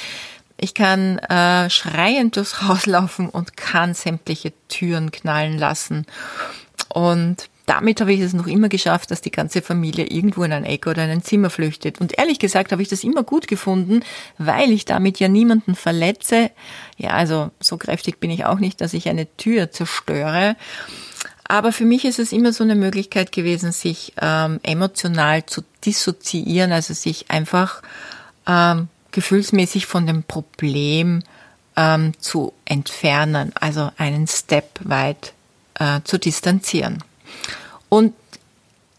ich 0.63 0.75
kann 0.75 1.17
äh, 1.17 1.69
schreiend 1.69 2.35
durchs 2.37 2.61
Haus 2.67 2.85
laufen 2.85 3.27
und 3.27 3.57
kann 3.57 3.93
sämtliche 3.93 4.53
Türen 4.67 5.11
knallen 5.11 5.57
lassen. 5.57 6.05
Und 6.93 7.49
damit 7.71 8.01
habe 8.01 8.11
ich 8.11 8.19
es 8.19 8.33
noch 8.33 8.47
immer 8.47 8.67
geschafft, 8.67 9.11
dass 9.11 9.21
die 9.21 9.31
ganze 9.31 9.61
Familie 9.61 10.05
irgendwo 10.05 10.43
in 10.43 10.51
ein 10.51 10.65
Eck 10.65 10.87
oder 10.87 11.05
in 11.05 11.09
ein 11.09 11.23
Zimmer 11.23 11.49
flüchtet. 11.49 12.01
Und 12.01 12.19
ehrlich 12.19 12.37
gesagt 12.37 12.73
habe 12.73 12.81
ich 12.81 12.89
das 12.89 13.05
immer 13.05 13.23
gut 13.23 13.47
gefunden, 13.47 14.01
weil 14.37 14.71
ich 14.71 14.83
damit 14.83 15.21
ja 15.21 15.29
niemanden 15.29 15.75
verletze. 15.75 16.51
Ja, 16.97 17.11
also 17.11 17.49
so 17.61 17.77
kräftig 17.77 18.19
bin 18.19 18.29
ich 18.29 18.43
auch 18.43 18.59
nicht, 18.59 18.81
dass 18.81 18.93
ich 18.93 19.07
eine 19.07 19.25
Tür 19.37 19.71
zerstöre. 19.71 20.57
Aber 21.47 21.71
für 21.71 21.85
mich 21.85 22.03
ist 22.03 22.19
es 22.19 22.33
immer 22.33 22.51
so 22.51 22.65
eine 22.65 22.75
Möglichkeit 22.75 23.31
gewesen, 23.31 23.71
sich 23.71 24.11
ähm, 24.21 24.59
emotional 24.63 25.45
zu 25.45 25.63
dissoziieren, 25.85 26.73
also 26.73 26.93
sich 26.93 27.31
einfach 27.31 27.81
ähm, 28.47 28.89
gefühlsmäßig 29.11 29.85
von 29.85 30.05
dem 30.05 30.23
Problem 30.23 31.23
ähm, 31.77 32.11
zu 32.19 32.51
entfernen, 32.65 33.53
also 33.55 33.91
einen 33.95 34.27
Step 34.27 34.77
weit 34.83 35.31
äh, 35.79 36.01
zu 36.03 36.17
distanzieren. 36.17 37.01
Und 37.93 38.13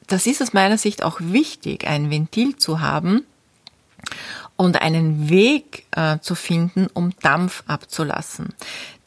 das 0.06 0.26
ist 0.26 0.42
aus 0.42 0.52
meiner 0.52 0.76
Sicht 0.76 1.02
auch 1.02 1.16
wichtig, 1.18 1.86
ein 1.86 2.10
Ventil 2.10 2.56
zu 2.56 2.80
haben 2.82 3.24
und 4.56 4.82
einen 4.82 5.30
Weg 5.30 5.86
äh, 5.92 6.18
zu 6.18 6.34
finden, 6.34 6.88
um 6.92 7.12
Dampf 7.22 7.64
abzulassen. 7.66 8.50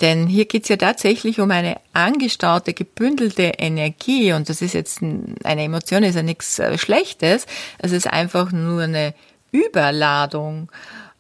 Denn 0.02 0.26
hier 0.26 0.46
geht 0.46 0.64
es 0.64 0.70
ja 0.70 0.78
tatsächlich 0.78 1.40
um 1.40 1.52
eine 1.52 1.80
angestaute, 1.94 2.74
gebündelte 2.74 3.44
Energie 3.60 4.34
und 4.34 4.50
das 4.50 4.64
ist 4.64 4.74
jetzt 4.74 5.04
eine 5.04 5.64
Emotion, 5.64 6.02
ist 6.02 6.16
ja 6.16 6.24
nichts 6.24 6.58
äh, 6.58 6.80
Schlechtes, 6.80 7.46
es 7.78 7.92
ist 7.92 8.12
einfach 8.12 8.52
nur 8.52 8.82
eine 8.82 9.14
Überladung 9.52 10.72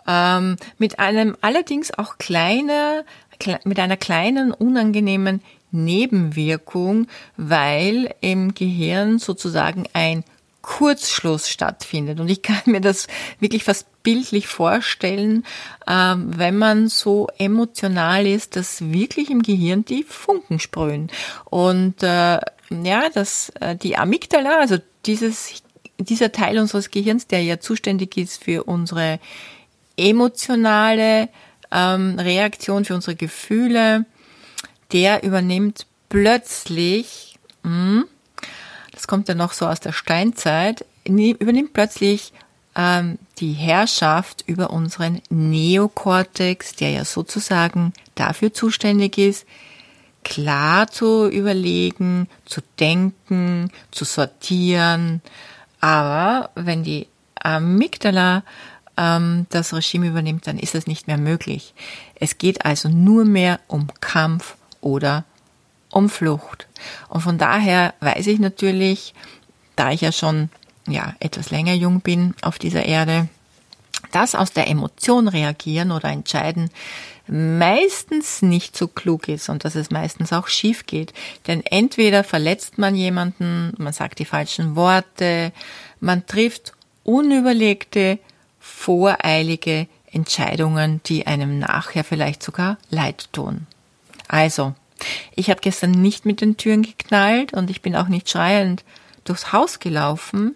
ähm, 0.07 0.55
mit 0.79 0.98
einem 0.98 1.38
allerdings 1.41 1.95
auch 1.95 2.17
kleiner, 2.17 3.03
mit 3.63 3.79
einer 3.79 3.98
kleinen 3.98 4.51
unangenehmen 4.51 5.43
Nebenwirkung, 5.75 7.08
weil 7.38 8.13
im 8.22 8.53
Gehirn 8.53 9.20
sozusagen 9.20 9.86
ein 9.94 10.24
Kurzschluss 10.65 11.48
stattfindet. 11.48 12.20
Und 12.20 12.27
ich 12.27 12.41
kann 12.41 12.62
mir 12.65 12.82
das 12.82 13.08
wirklich 13.39 13.63
fast 13.63 13.86
bildlich 14.01 14.48
vorstellen, 14.48 15.46
ähm, 15.88 16.32
wenn 16.38 16.58
man 16.58 16.88
so 16.88 17.27
emotional 17.38 18.25
ist, 18.25 18.55
dass 18.55 18.91
wirklich 18.91 19.29
im 19.29 19.44
Gehirn 19.44 19.86
die 19.86 20.03
Funken 20.03 20.60
sprühen. 20.60 21.12
Und 21.46 22.01
äh, 22.01 22.39
ja, 22.70 23.10
dass 23.13 23.50
äh, 23.60 23.75
die 23.75 23.96
Amygdala, 23.96 24.60
also 24.60 24.77
dieses, 25.05 25.62
dieser 26.00 26.32
Teil 26.32 26.58
unseres 26.58 26.89
Gehirns, 26.89 27.27
der 27.27 27.44
ja 27.44 27.60
zuständig 27.60 28.17
ist 28.17 28.44
für 28.44 28.63
unsere 28.63 29.20
emotionale 29.98 31.29
ähm, 31.72 32.17
Reaktion, 32.17 32.86
für 32.86 32.96
unsere 32.96 33.15
Gefühle, 33.15 34.05
der 34.91 35.23
übernimmt 35.23 35.85
plötzlich, 36.09 37.37
hm, 37.63 38.05
das 38.91 39.07
kommt 39.07 39.27
ja 39.27 39.35
noch 39.35 39.53
so 39.53 39.67
aus 39.67 39.79
der 39.79 39.91
Steinzeit, 39.91 40.85
übernimmt 41.05 41.73
plötzlich 41.73 42.33
ähm, 42.75 43.17
die 43.39 43.53
Herrschaft 43.53 44.43
über 44.47 44.69
unseren 44.69 45.21
Neokortex, 45.29 46.75
der 46.75 46.91
ja 46.91 47.05
sozusagen 47.05 47.93
dafür 48.15 48.53
zuständig 48.53 49.17
ist, 49.17 49.45
klar 50.23 50.87
zu 50.89 51.29
überlegen, 51.29 52.27
zu 52.45 52.61
denken, 52.79 53.71
zu 53.91 54.05
sortieren. 54.05 55.21
Aber 55.79 56.49
wenn 56.55 56.83
die 56.83 57.07
Amygdala 57.35 58.43
ähm, 58.97 59.45
das 59.49 59.73
Regime 59.73 60.07
übernimmt, 60.07 60.47
dann 60.47 60.57
ist 60.57 60.75
das 60.75 60.87
nicht 60.87 61.07
mehr 61.07 61.17
möglich. 61.17 61.73
Es 62.15 62.37
geht 62.37 62.65
also 62.65 62.89
nur 62.89 63.25
mehr 63.25 63.59
um 63.67 63.87
Kampf 64.01 64.55
oder 64.85 65.25
um 65.91 66.09
Flucht. 66.09 66.67
Und 67.09 67.21
von 67.21 67.37
daher 67.37 67.95
weiß 67.99 68.27
ich 68.27 68.39
natürlich, 68.39 69.13
da 69.75 69.91
ich 69.91 70.01
ja 70.01 70.11
schon 70.11 70.49
ja, 70.87 71.15
etwas 71.19 71.49
länger 71.49 71.73
jung 71.73 72.01
bin 72.01 72.35
auf 72.41 72.59
dieser 72.59 72.85
Erde, 72.85 73.27
dass 74.11 74.35
aus 74.35 74.51
der 74.51 74.67
Emotion 74.67 75.27
reagieren 75.27 75.91
oder 75.91 76.09
entscheiden 76.09 76.69
meistens 77.27 78.43
nicht 78.43 78.77
so 78.77 78.87
klug 78.87 79.27
ist 79.27 79.49
und 79.49 79.65
dass 79.65 79.73
es 79.73 79.89
meistens 79.89 80.31
auch 80.31 80.47
schief 80.47 80.85
geht. 80.85 81.11
Denn 81.47 81.65
entweder 81.65 82.23
verletzt 82.23 82.77
man 82.77 82.95
jemanden, 82.95 83.73
man 83.77 83.93
sagt 83.93 84.19
die 84.19 84.25
falschen 84.25 84.75
Worte, 84.75 85.51
man 85.99 86.27
trifft 86.27 86.73
unüberlegte, 87.03 88.19
voreilige 88.59 89.87
Entscheidungen, 90.11 91.01
die 91.07 91.25
einem 91.25 91.57
nachher 91.57 92.03
vielleicht 92.03 92.43
sogar 92.43 92.77
leid 92.91 93.29
tun. 93.33 93.65
Also, 94.27 94.74
ich 95.36 95.50
habe 95.50 95.62
gestern 95.62 95.91
nicht 95.91 96.25
mit 96.25 96.41
den 96.41 96.58
Türen 96.58 96.84
geknallt 96.84 97.53
und 97.53 97.70
ich 97.70 97.82
bin 97.82 97.96
auch 97.96 98.08
nicht 98.08 98.29
schreiend 98.29 98.84
durchs 99.24 99.51
Haus 99.51 99.79
gelaufen, 99.79 100.55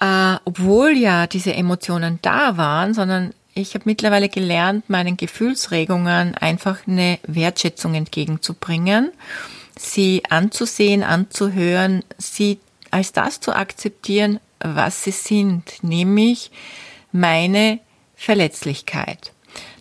äh, 0.00 0.36
obwohl 0.44 0.90
ja 0.90 1.26
diese 1.26 1.54
Emotionen 1.54 2.18
da 2.22 2.56
waren, 2.56 2.94
sondern 2.94 3.32
ich 3.54 3.74
habe 3.74 3.84
mittlerweile 3.86 4.28
gelernt, 4.28 4.88
meinen 4.88 5.16
Gefühlsregungen 5.16 6.34
einfach 6.34 6.86
eine 6.86 7.18
Wertschätzung 7.26 7.94
entgegenzubringen, 7.94 9.12
sie 9.78 10.22
anzusehen, 10.28 11.02
anzuhören, 11.02 12.02
sie 12.18 12.58
als 12.90 13.12
das 13.12 13.40
zu 13.40 13.54
akzeptieren, 13.54 14.40
was 14.58 15.04
sie 15.04 15.10
sind, 15.10 15.82
nämlich 15.82 16.50
meine 17.10 17.78
Verletzlichkeit 18.16 19.31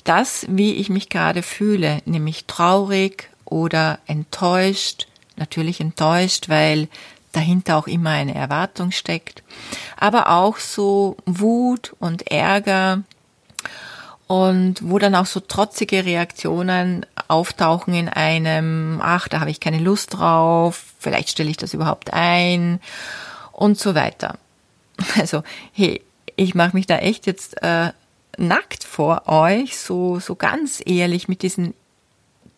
das, 0.04 0.46
wie 0.50 0.74
ich 0.74 0.90
mich 0.90 1.10
gerade 1.10 1.44
fühle, 1.44 2.02
nämlich 2.06 2.46
traurig 2.46 3.30
oder 3.46 4.00
enttäuscht, 4.08 5.08
natürlich 5.36 5.80
enttäuscht, 5.82 6.50
weil 6.50 6.88
dahinter 7.32 7.78
auch 7.78 7.88
immer 7.88 8.12
eine 8.12 8.36
Erwartung 8.36 8.92
steckt, 8.92 9.44
aber 9.98 10.30
auch 10.30 10.58
so 10.58 11.16
Wut 11.26 11.96
und 12.00 12.30
Ärger 12.30 13.04
und 14.28 14.90
wo 14.90 15.00
dann 15.00 15.16
auch 15.16 15.26
so 15.26 15.40
trotzige 15.40 16.06
Reaktionen 16.06 17.06
auftauchen 17.28 17.94
in 17.94 18.10
einem, 18.10 19.02
ach, 19.04 19.28
da 19.28 19.40
habe 19.40 19.52
ich 19.52 19.60
keine 19.60 19.80
Lust 19.80 20.18
drauf, 20.18 20.84
vielleicht 21.00 21.30
stelle 21.30 21.50
ich 21.50 21.58
das 21.58 21.74
überhaupt 21.74 22.14
ein 22.14 22.80
und 23.52 23.78
so 23.78 23.96
weiter. 23.96 24.38
Also, 25.20 25.44
hey, 25.74 26.02
ich 26.36 26.56
mache 26.56 26.76
mich 26.76 26.86
da 26.86 26.98
echt 26.98 27.26
jetzt 27.26 27.62
äh, 27.64 27.92
nackt 28.38 28.84
vor 28.84 29.28
euch, 29.28 29.78
so, 29.78 30.20
so 30.20 30.36
ganz 30.36 30.82
ehrlich 30.86 31.28
mit 31.28 31.42
diesen 31.42 31.74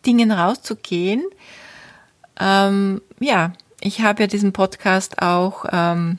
Dingen 0.06 0.30
rauszugehen. 0.30 1.24
Ähm, 2.40 3.00
ja, 3.20 3.52
ich 3.80 4.00
habe 4.00 4.22
ja 4.22 4.26
diesen 4.26 4.52
Podcast 4.52 5.20
auch 5.20 5.66
ähm, 5.70 6.18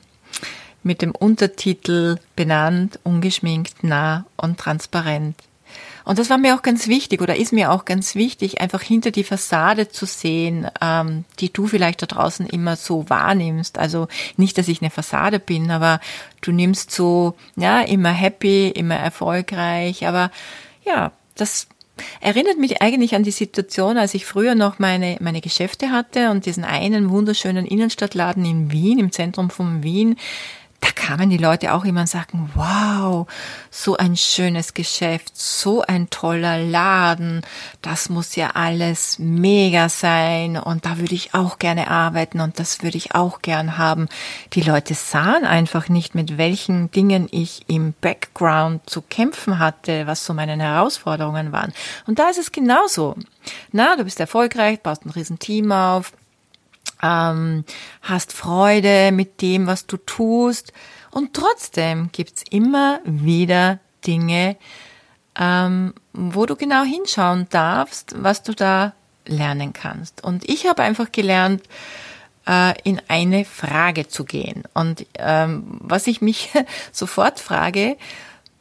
mit 0.82 1.02
dem 1.02 1.12
Untertitel 1.12 2.16
benannt, 2.36 2.98
ungeschminkt, 3.02 3.82
nah 3.82 4.24
und 4.36 4.58
transparent. 4.58 5.36
Und 6.06 6.20
das 6.20 6.30
war 6.30 6.38
mir 6.38 6.54
auch 6.54 6.62
ganz 6.62 6.86
wichtig 6.86 7.20
oder 7.20 7.34
ist 7.34 7.52
mir 7.52 7.72
auch 7.72 7.84
ganz 7.84 8.14
wichtig, 8.14 8.60
einfach 8.60 8.80
hinter 8.80 9.10
die 9.10 9.24
Fassade 9.24 9.88
zu 9.88 10.06
sehen, 10.06 10.70
ähm, 10.80 11.24
die 11.40 11.52
du 11.52 11.66
vielleicht 11.66 12.00
da 12.00 12.06
draußen 12.06 12.46
immer 12.46 12.76
so 12.76 13.10
wahrnimmst. 13.10 13.76
Also 13.76 14.06
nicht, 14.36 14.56
dass 14.56 14.68
ich 14.68 14.80
eine 14.80 14.90
Fassade 14.90 15.40
bin, 15.40 15.68
aber 15.72 15.98
du 16.42 16.52
nimmst 16.52 16.92
so, 16.92 17.34
ja, 17.56 17.80
immer 17.80 18.10
happy, 18.10 18.68
immer 18.68 18.94
erfolgreich. 18.94 20.06
Aber 20.06 20.30
ja, 20.84 21.10
das 21.34 21.66
erinnert 22.20 22.58
mich 22.58 22.80
eigentlich 22.82 23.16
an 23.16 23.24
die 23.24 23.32
Situation, 23.32 23.98
als 23.98 24.14
ich 24.14 24.26
früher 24.26 24.54
noch 24.54 24.78
meine, 24.78 25.16
meine 25.20 25.40
Geschäfte 25.40 25.90
hatte 25.90 26.30
und 26.30 26.46
diesen 26.46 26.62
einen 26.62 27.10
wunderschönen 27.10 27.66
Innenstadtladen 27.66 28.44
in 28.44 28.70
Wien, 28.70 29.00
im 29.00 29.10
Zentrum 29.10 29.50
von 29.50 29.82
Wien, 29.82 30.16
da 30.86 30.92
kamen 30.92 31.30
die 31.30 31.36
Leute 31.36 31.74
auch 31.74 31.84
immer 31.84 32.02
und 32.02 32.08
sagten, 32.08 32.48
wow, 32.54 33.26
so 33.70 33.96
ein 33.96 34.16
schönes 34.16 34.72
Geschäft, 34.72 35.36
so 35.36 35.82
ein 35.82 36.10
toller 36.10 36.58
Laden, 36.58 37.42
das 37.82 38.08
muss 38.08 38.36
ja 38.36 38.50
alles 38.54 39.18
mega 39.18 39.88
sein 39.88 40.56
und 40.56 40.84
da 40.86 40.98
würde 40.98 41.14
ich 41.14 41.34
auch 41.34 41.58
gerne 41.58 41.90
arbeiten 41.90 42.40
und 42.40 42.60
das 42.60 42.82
würde 42.82 42.98
ich 42.98 43.16
auch 43.16 43.42
gern 43.42 43.78
haben. 43.78 44.08
Die 44.52 44.60
Leute 44.60 44.94
sahen 44.94 45.44
einfach 45.44 45.88
nicht, 45.88 46.14
mit 46.14 46.38
welchen 46.38 46.90
Dingen 46.92 47.26
ich 47.32 47.64
im 47.66 47.92
Background 48.00 48.88
zu 48.88 49.02
kämpfen 49.02 49.58
hatte, 49.58 50.06
was 50.06 50.24
so 50.24 50.34
meine 50.34 50.56
Herausforderungen 50.56 51.50
waren. 51.50 51.72
Und 52.06 52.20
da 52.20 52.28
ist 52.28 52.38
es 52.38 52.52
genauso. 52.52 53.16
Na, 53.72 53.96
du 53.96 54.04
bist 54.04 54.20
erfolgreich, 54.20 54.80
baust 54.80 55.04
ein 55.04 55.10
Riesenteam 55.10 55.72
auf, 55.72 56.12
ähm, 57.02 57.64
hast 58.02 58.32
Freude 58.32 59.12
mit 59.12 59.42
dem, 59.42 59.66
was 59.66 59.86
du 59.86 59.96
tust. 59.96 60.72
Und 61.10 61.34
trotzdem 61.34 62.10
gibt's 62.12 62.44
immer 62.50 63.00
wieder 63.04 63.78
Dinge, 64.06 64.56
ähm, 65.38 65.94
wo 66.12 66.46
du 66.46 66.56
genau 66.56 66.82
hinschauen 66.82 67.46
darfst, 67.50 68.14
was 68.18 68.42
du 68.42 68.54
da 68.54 68.92
lernen 69.26 69.72
kannst. 69.72 70.22
Und 70.24 70.48
ich 70.48 70.66
habe 70.66 70.82
einfach 70.82 71.12
gelernt, 71.12 71.62
äh, 72.46 72.74
in 72.84 73.00
eine 73.08 73.44
Frage 73.44 74.08
zu 74.08 74.24
gehen. 74.24 74.62
Und 74.72 75.06
ähm, 75.18 75.64
was 75.80 76.06
ich 76.06 76.20
mich 76.20 76.50
sofort 76.92 77.40
frage, 77.40 77.96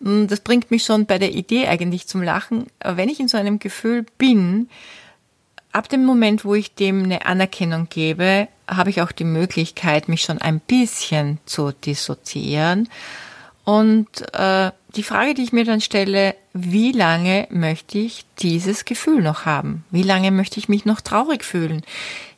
hm, 0.02 0.28
das 0.28 0.42
bringt 0.42 0.72
mich 0.72 0.84
schon 0.84 1.06
bei 1.06 1.18
der 1.18 1.32
Idee 1.32 1.68
eigentlich 1.68 2.08
zum 2.08 2.22
Lachen, 2.22 2.68
wenn 2.84 3.10
ich 3.10 3.20
in 3.20 3.28
so 3.28 3.38
einem 3.38 3.60
Gefühl 3.60 4.06
bin, 4.18 4.70
ab 5.76 5.90
dem 5.90 6.06
Moment, 6.06 6.46
wo 6.46 6.56
ich 6.56 6.74
dem 6.74 7.04
eine 7.04 7.26
Anerkennung 7.26 7.88
gebe, 7.90 8.48
habe 8.66 8.90
ich 8.90 9.02
auch 9.02 9.12
die 9.12 9.26
Möglichkeit, 9.26 10.08
mich 10.08 10.22
schon 10.22 10.38
ein 10.38 10.62
bisschen 10.62 11.40
zu 11.46 11.74
dissoziieren. 11.74 12.88
Und 13.66 14.08
äh, 14.34 14.72
die 14.96 15.04
Frage, 15.04 15.34
die 15.34 15.44
ich 15.44 15.52
mir 15.52 15.66
dann 15.66 15.82
stelle, 15.82 16.36
wie 16.54 16.94
lange 16.94 17.48
möchte 17.50 17.98
ich 17.98 18.26
dieses 18.40 18.86
Gefühl 18.86 19.22
noch 19.22 19.46
haben? 19.46 19.84
Wie 19.92 20.04
lange 20.04 20.32
möchte 20.32 20.60
ich 20.60 20.70
mich 20.70 20.86
noch 20.86 21.02
traurig 21.02 21.44
fühlen? 21.44 21.82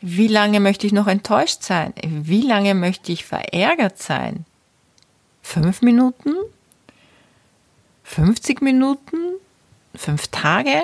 Wie 0.02 0.28
lange 0.28 0.60
möchte 0.60 0.88
ich 0.88 0.94
noch 0.94 1.08
enttäuscht 1.08 1.62
sein? 1.62 1.94
Wie 2.04 2.42
lange 2.42 2.74
möchte 2.74 3.12
ich 3.12 3.24
verärgert 3.24 4.00
sein? 4.00 4.46
Fünf 5.44 5.84
Minuten? 5.84 6.34
50 8.04 8.62
Minuten? 8.62 9.18
Fünf 9.94 10.28
Tage? 10.30 10.82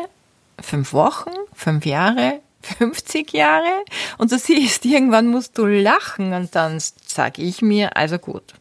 fünf 0.61 0.93
Wochen, 0.93 1.31
fünf 1.53 1.85
Jahre, 1.85 2.39
50 2.65 3.33
Jahre 3.33 3.83
und 4.17 4.31
du 4.31 4.37
siehst, 4.37 4.85
irgendwann 4.85 5.27
musst 5.27 5.57
du 5.57 5.65
lachen 5.65 6.33
und 6.33 6.55
dann 6.55 6.79
sage 6.79 7.41
ich 7.41 7.61
mir, 7.61 7.95
also 7.97 8.17
gut. 8.17 8.53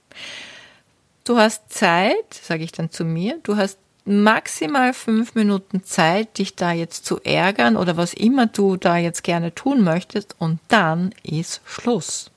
Du 1.25 1.39
hast 1.39 1.73
Zeit, 1.73 2.35
sage 2.35 2.65
ich 2.65 2.73
dann 2.73 2.91
zu 2.91 3.05
mir, 3.05 3.39
du 3.43 3.57
hast 3.57 3.79
maximal 4.05 4.93
fünf 4.93 5.35
Minuten 5.35 5.85
Zeit, 5.85 6.39
dich 6.39 6.57
da 6.57 6.73
jetzt 6.73 7.07
zu 7.07 7.21
ärgern 7.23 7.77
oder 7.77 7.97
was 7.97 8.15
immer 8.15 8.47
du 8.47 8.77
da 8.77 8.97
jetzt 8.97 9.23
gerne 9.23 9.55
tun 9.55 9.85
möchtest 9.85 10.35
und 10.39 10.59
dann 10.69 11.15
ist 11.23 11.61
Schluss. 11.65 12.31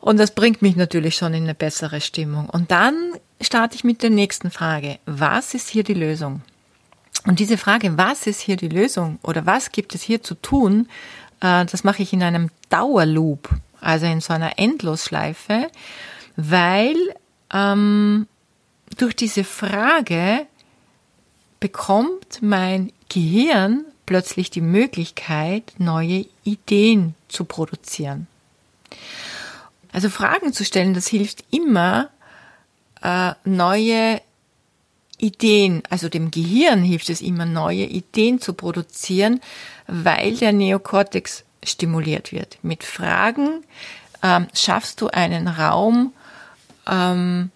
Und 0.00 0.20
das 0.20 0.32
bringt 0.32 0.62
mich 0.62 0.76
natürlich 0.76 1.16
schon 1.16 1.34
in 1.34 1.44
eine 1.44 1.54
bessere 1.54 2.00
Stimmung. 2.00 2.50
Und 2.50 2.70
dann 2.70 2.94
starte 3.40 3.74
ich 3.74 3.84
mit 3.84 4.02
der 4.02 4.10
nächsten 4.10 4.50
Frage. 4.50 4.98
Was 5.06 5.54
ist 5.54 5.70
hier 5.70 5.82
die 5.82 5.94
Lösung? 5.94 6.42
Und 7.26 7.38
diese 7.38 7.56
Frage, 7.56 7.96
was 7.96 8.26
ist 8.26 8.40
hier 8.40 8.56
die 8.56 8.68
Lösung 8.68 9.18
oder 9.22 9.46
was 9.46 9.72
gibt 9.72 9.94
es 9.94 10.02
hier 10.02 10.22
zu 10.22 10.34
tun, 10.34 10.88
äh, 11.40 11.64
das 11.64 11.84
mache 11.84 12.02
ich 12.02 12.12
in 12.12 12.22
einem 12.22 12.50
Dauerloop, 12.68 13.48
also 13.80 14.06
in 14.06 14.20
so 14.20 14.32
einer 14.32 14.58
Endlosschleife, 14.58 15.68
weil 16.36 16.96
ähm, 17.52 18.26
durch 18.98 19.16
diese 19.16 19.44
Frage 19.44 20.46
bekommt 21.60 22.42
mein 22.42 22.92
Gehirn 23.08 23.84
plötzlich 24.06 24.50
die 24.50 24.60
Möglichkeit, 24.60 25.72
neue 25.78 26.26
Ideen 26.44 27.14
zu 27.28 27.44
produzieren. 27.44 28.26
Also 29.92 30.10
Fragen 30.10 30.52
zu 30.52 30.64
stellen, 30.64 30.92
das 30.92 31.06
hilft 31.06 31.44
immer, 31.50 32.10
äh, 33.00 33.32
neue 33.44 34.20
Ideen, 35.18 35.82
also 35.90 36.08
dem 36.08 36.30
Gehirn 36.30 36.82
hilft 36.82 37.08
es 37.10 37.20
immer, 37.20 37.46
neue 37.46 37.84
Ideen 37.84 38.40
zu 38.40 38.52
produzieren, 38.52 39.40
weil 39.86 40.36
der 40.36 40.52
Neokortex 40.52 41.44
stimuliert 41.62 42.32
wird. 42.32 42.58
Mit 42.62 42.84
Fragen 42.84 43.64
ähm, 44.22 44.48
schaffst 44.54 45.00
du 45.00 45.08
einen 45.08 45.48
Raum, 45.48 46.12
ähm, 46.90 47.50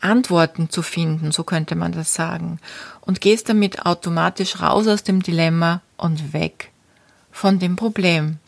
Antworten 0.00 0.68
zu 0.68 0.82
finden, 0.82 1.32
so 1.32 1.44
könnte 1.44 1.76
man 1.76 1.92
das 1.92 2.14
sagen, 2.14 2.58
und 3.00 3.20
gehst 3.20 3.48
damit 3.48 3.86
automatisch 3.86 4.60
raus 4.60 4.86
aus 4.86 5.02
dem 5.02 5.22
Dilemma 5.22 5.80
und 5.96 6.32
weg 6.32 6.70
von 7.32 7.58
dem 7.58 7.76
Problem. 7.76 8.38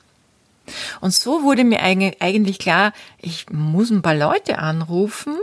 Und 1.00 1.14
so 1.14 1.42
wurde 1.42 1.64
mir 1.64 1.82
eigentlich 1.82 2.58
klar, 2.58 2.92
ich 3.20 3.48
muss 3.50 3.90
ein 3.90 4.02
paar 4.02 4.16
Leute 4.16 4.58
anrufen. 4.58 5.36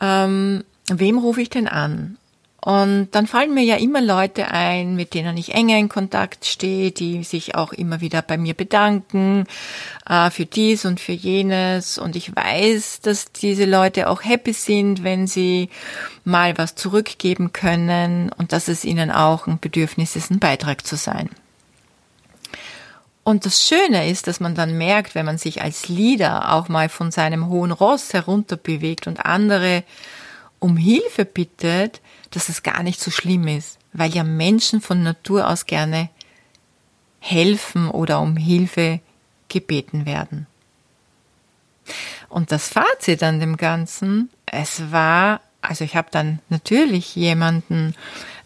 Ähm, 0.00 0.64
wem 0.96 1.18
rufe 1.18 1.42
ich 1.42 1.50
denn 1.50 1.68
an? 1.68 2.18
Und 2.60 3.10
dann 3.12 3.28
fallen 3.28 3.54
mir 3.54 3.62
ja 3.62 3.76
immer 3.76 4.00
Leute 4.00 4.48
ein, 4.48 4.96
mit 4.96 5.14
denen 5.14 5.36
ich 5.36 5.54
enger 5.54 5.78
in 5.78 5.88
Kontakt 5.88 6.44
stehe, 6.44 6.90
die 6.90 7.22
sich 7.22 7.54
auch 7.54 7.72
immer 7.72 8.00
wieder 8.00 8.20
bei 8.20 8.36
mir 8.36 8.52
bedanken 8.52 9.46
äh, 10.08 10.28
für 10.30 10.44
dies 10.44 10.84
und 10.84 10.98
für 10.98 11.12
jenes. 11.12 11.98
Und 11.98 12.16
ich 12.16 12.34
weiß, 12.34 13.00
dass 13.00 13.30
diese 13.30 13.64
Leute 13.64 14.10
auch 14.10 14.24
happy 14.24 14.52
sind, 14.52 15.04
wenn 15.04 15.28
sie 15.28 15.70
mal 16.24 16.58
was 16.58 16.74
zurückgeben 16.74 17.52
können 17.52 18.32
und 18.36 18.52
dass 18.52 18.66
es 18.66 18.84
ihnen 18.84 19.12
auch 19.12 19.46
ein 19.46 19.60
Bedürfnis 19.60 20.16
ist, 20.16 20.32
ein 20.32 20.40
Beitrag 20.40 20.84
zu 20.84 20.96
sein. 20.96 21.30
Und 23.22 23.46
das 23.46 23.62
Schöne 23.62 24.10
ist, 24.10 24.26
dass 24.26 24.40
man 24.40 24.54
dann 24.54 24.76
merkt, 24.76 25.14
wenn 25.14 25.26
man 25.26 25.38
sich 25.38 25.62
als 25.62 25.88
Leader 25.88 26.52
auch 26.54 26.68
mal 26.68 26.88
von 26.88 27.12
seinem 27.12 27.48
hohen 27.48 27.72
Ross 27.72 28.14
herunterbewegt 28.14 29.06
und 29.06 29.24
andere 29.24 29.84
um 30.58 30.76
Hilfe 30.76 31.24
bittet, 31.24 32.00
dass 32.30 32.48
es 32.48 32.62
gar 32.62 32.82
nicht 32.82 33.00
so 33.00 33.10
schlimm 33.10 33.46
ist, 33.48 33.78
weil 33.92 34.14
ja 34.14 34.24
Menschen 34.24 34.80
von 34.80 35.02
Natur 35.02 35.48
aus 35.48 35.66
gerne 35.66 36.10
helfen 37.20 37.88
oder 37.90 38.20
um 38.20 38.36
Hilfe 38.36 39.00
gebeten 39.48 40.06
werden. 40.06 40.46
Und 42.28 42.52
das 42.52 42.68
Fazit 42.68 43.22
an 43.22 43.40
dem 43.40 43.56
Ganzen, 43.56 44.30
es 44.46 44.92
war, 44.92 45.40
also 45.62 45.84
ich 45.84 45.96
habe 45.96 46.08
dann 46.10 46.40
natürlich 46.48 47.16
jemanden 47.16 47.94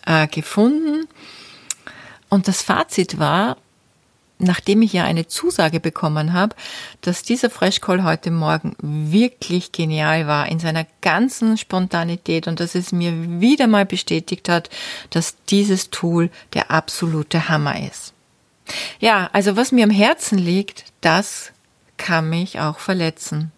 äh, 0.07 0.29
gefunden 0.29 1.09
und 2.29 2.49
das 2.49 2.63
Fazit 2.63 3.19
war, 3.19 3.57
nachdem 4.43 4.83
ich 4.83 4.93
ja 4.93 5.05
eine 5.05 5.27
Zusage 5.27 5.81
bekommen 5.81 6.33
habe, 6.33 6.55
dass 7.01 7.23
dieser 7.23 7.51
Fresh 7.51 7.81
Call 7.81 8.05
heute 8.05 8.31
Morgen 8.31 8.77
wirklich 8.81 9.73
genial 9.73 10.27
war 10.27 10.49
in 10.49 10.59
seiner 10.59 10.87
ganzen 11.01 11.57
Spontanität 11.57 12.47
und 12.47 12.61
dass 12.61 12.75
es 12.75 12.93
mir 12.93 13.41
wieder 13.41 13.67
mal 13.67 13.87
bestätigt 13.87 14.49
hat, 14.49 14.71
dass 15.11 15.37
dieses 15.49 15.91
Tool 15.91 16.31
der 16.55 16.71
absolute 16.71 17.49
Hammer 17.49 17.81
ist. 17.87 18.13
Ja, 19.01 19.29
also 19.33 19.57
was 19.57 19.73
mir 19.73 19.85
am 19.85 19.91
Herzen 19.91 20.39
liegt, 20.39 20.85
das 21.01 21.53
kann 21.97 22.29
mich 22.29 22.61
auch 22.61 22.79
verletzen. 22.79 23.53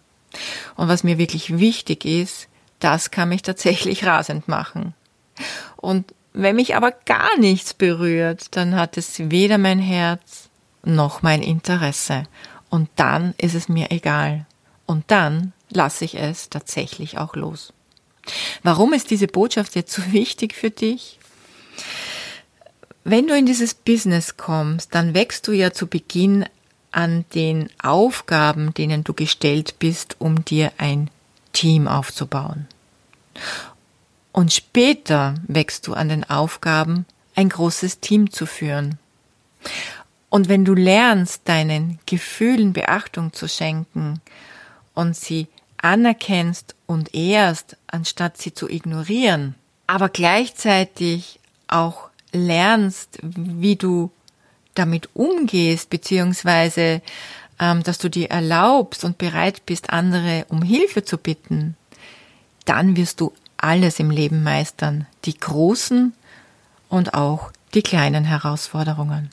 Und 0.75 0.87
was 0.87 1.03
mir 1.03 1.17
wirklich 1.17 1.57
wichtig 1.59 2.05
ist, 2.05 2.47
das 2.79 3.11
kann 3.11 3.29
mich 3.29 3.41
tatsächlich 3.41 4.05
rasend 4.05 4.47
machen. 4.47 4.93
Und 5.77 6.13
wenn 6.33 6.57
mich 6.57 6.75
aber 6.75 6.91
gar 6.91 7.37
nichts 7.39 7.73
berührt, 7.73 8.55
dann 8.55 8.75
hat 8.75 8.97
es 8.97 9.29
weder 9.29 9.57
mein 9.57 9.79
Herz 9.79 10.44
noch 10.85 11.21
mein 11.21 11.41
Interesse. 11.41 12.23
Und 12.69 12.89
dann 12.95 13.33
ist 13.37 13.55
es 13.55 13.69
mir 13.69 13.91
egal. 13.91 14.45
Und 14.85 15.05
dann 15.07 15.53
lasse 15.69 16.05
ich 16.05 16.15
es 16.15 16.49
tatsächlich 16.49 17.17
auch 17.17 17.35
los. 17.35 17.73
Warum 18.63 18.93
ist 18.93 19.11
diese 19.11 19.27
Botschaft 19.27 19.75
jetzt 19.75 19.93
so 19.93 20.01
wichtig 20.11 20.53
für 20.53 20.71
dich? 20.71 21.19
Wenn 23.03 23.27
du 23.27 23.37
in 23.37 23.45
dieses 23.45 23.73
Business 23.73 24.35
kommst, 24.37 24.95
dann 24.95 25.13
wächst 25.13 25.47
du 25.47 25.51
ja 25.51 25.71
zu 25.71 25.87
Beginn 25.87 26.45
an 26.91 27.25
den 27.35 27.69
Aufgaben, 27.81 28.73
denen 28.73 29.03
du 29.03 29.13
gestellt 29.13 29.75
bist, 29.79 30.15
um 30.19 30.43
dir 30.45 30.71
ein 30.77 31.11
Team 31.53 31.87
aufzubauen. 31.87 32.67
Und 34.31 34.53
später 34.53 35.35
wächst 35.47 35.87
du 35.87 35.93
an 35.93 36.09
den 36.09 36.29
Aufgaben, 36.29 37.05
ein 37.35 37.49
großes 37.49 37.99
Team 37.99 38.31
zu 38.31 38.45
führen. 38.45 38.97
Und 40.29 40.49
wenn 40.49 40.65
du 40.65 40.73
lernst, 40.73 41.41
deinen 41.45 41.99
Gefühlen 42.05 42.73
Beachtung 42.73 43.33
zu 43.33 43.47
schenken 43.47 44.21
und 44.93 45.15
sie 45.15 45.47
anerkennst 45.77 46.75
und 46.87 47.13
ehrst, 47.13 47.77
anstatt 47.87 48.37
sie 48.37 48.53
zu 48.53 48.69
ignorieren, 48.69 49.55
aber 49.87 50.09
gleichzeitig 50.09 51.39
auch 51.67 52.09
lernst, 52.33 53.19
wie 53.21 53.75
du 53.75 54.11
damit 54.73 55.09
umgehst, 55.13 55.89
beziehungsweise 55.89 57.01
ähm, 57.59 57.83
dass 57.83 57.97
du 57.97 58.09
dir 58.09 58.29
erlaubst 58.31 59.03
und 59.03 59.17
bereit 59.17 59.65
bist, 59.65 59.89
andere 59.91 60.45
um 60.49 60.61
Hilfe 60.61 61.03
zu 61.03 61.17
bitten, 61.17 61.77
dann 62.65 62.97
wirst 62.97 63.21
du 63.21 63.31
alles 63.57 63.99
im 63.99 64.11
Leben 64.11 64.43
meistern, 64.43 65.07
die 65.23 65.37
großen 65.37 66.13
und 66.89 67.13
auch 67.13 67.51
die 67.73 67.81
kleinen 67.81 68.25
Herausforderungen. 68.25 69.29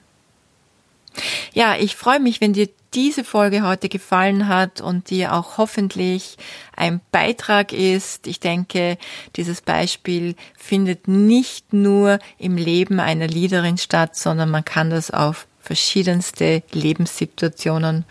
Ja, 1.53 1.77
ich 1.77 1.97
freue 1.97 2.21
mich, 2.21 2.41
wenn 2.41 2.53
dir 2.53 2.69
diese 2.95 3.25
Folge 3.25 3.63
heute 3.63 3.89
gefallen 3.89 4.49
hat 4.49 4.81
und 4.81 5.11
dir 5.11 5.35
auch 5.35 5.57
hoffentlich 5.59 6.37
ein 6.77 7.01
Beitrag 7.11 7.73
ist. 7.73 8.27
Ich 8.27 8.39
denke, 8.41 8.99
dieses 9.37 9.63
Beispiel 9.63 10.35
findet 10.57 11.09
nicht 11.09 11.73
nur 11.73 12.19
im 12.39 12.57
Leben 12.57 13.01
einer 13.01 13.27
Leaderin 13.27 13.79
statt, 13.79 14.17
sondern 14.17 14.51
man 14.51 14.65
kann 14.65 14.91
das 14.91 15.11
auf 15.11 15.47
verschiedenste 15.61 16.63
Lebenssituationen 16.73 18.05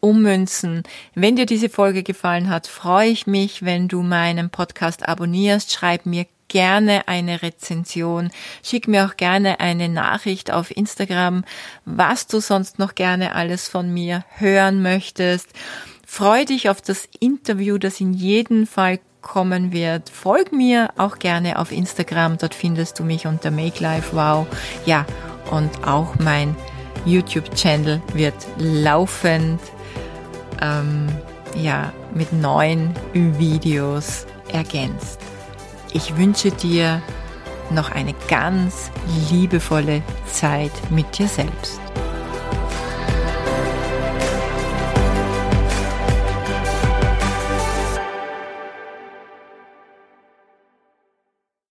ummünzen. 0.00 0.82
Wenn 1.14 1.36
dir 1.36 1.46
diese 1.46 1.68
Folge 1.68 2.02
gefallen 2.02 2.50
hat, 2.50 2.66
freue 2.66 3.08
ich 3.08 3.26
mich, 3.26 3.64
wenn 3.64 3.88
du 3.88 4.02
meinen 4.02 4.50
Podcast 4.50 5.08
abonnierst. 5.08 5.72
Schreib 5.72 6.06
mir 6.06 6.26
gerne 6.54 7.08
eine 7.08 7.42
Rezension. 7.42 8.30
Schick 8.62 8.86
mir 8.86 9.06
auch 9.06 9.16
gerne 9.16 9.58
eine 9.58 9.88
Nachricht 9.88 10.52
auf 10.52 10.70
Instagram, 10.70 11.44
was 11.84 12.28
du 12.28 12.38
sonst 12.38 12.78
noch 12.78 12.94
gerne 12.94 13.34
alles 13.34 13.66
von 13.66 13.92
mir 13.92 14.24
hören 14.36 14.80
möchtest. 14.80 15.48
Freu 16.06 16.44
dich 16.44 16.70
auf 16.70 16.80
das 16.80 17.08
Interview, 17.18 17.76
das 17.76 18.00
in 18.00 18.12
jedem 18.12 18.68
Fall 18.68 19.00
kommen 19.20 19.72
wird. 19.72 20.10
Folg 20.10 20.52
mir 20.52 20.90
auch 20.96 21.18
gerne 21.18 21.58
auf 21.58 21.72
Instagram. 21.72 22.38
Dort 22.38 22.54
findest 22.54 23.00
du 23.00 23.02
mich 23.02 23.26
unter 23.26 23.50
Make 23.50 23.82
Life 23.82 24.14
Wow. 24.14 24.46
Ja, 24.86 25.06
und 25.50 25.84
auch 25.84 26.14
mein 26.20 26.54
YouTube-Channel 27.04 28.00
wird 28.12 28.36
laufend 28.58 29.60
ähm, 30.62 31.08
ja, 31.56 31.92
mit 32.14 32.32
neuen 32.32 32.94
Videos 33.12 34.24
ergänzt. 34.52 35.18
Ich 35.96 36.16
wünsche 36.16 36.50
dir 36.50 37.00
noch 37.70 37.92
eine 37.92 38.14
ganz 38.28 38.90
liebevolle 39.30 40.02
Zeit 40.26 40.72
mit 40.90 41.16
dir 41.16 41.28
selbst. 41.28 41.80